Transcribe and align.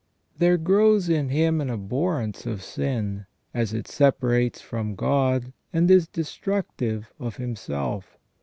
There 0.39 0.57
grows 0.57 1.09
in 1.09 1.29
him 1.29 1.61
an 1.61 1.69
abhorrence 1.69 2.47
of 2.47 2.61
sinj 2.61 3.27
as 3.53 3.71
it 3.71 3.87
separates 3.87 4.59
from 4.59 4.95
God 4.95 5.53
and 5.71 5.91
is 5.91 6.07
destructive 6.07 7.13
of 7.19 7.35
himself. 7.37 8.17